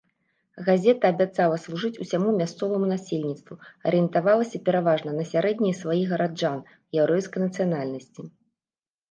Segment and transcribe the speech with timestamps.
[0.67, 3.59] Газета абяцала служыць усяму мясцоваму насельніцтву,
[3.91, 6.59] арыентавалася пераважна на сярэднія слаі гараджан
[7.03, 8.21] яўрэйскай нацыянальнасці.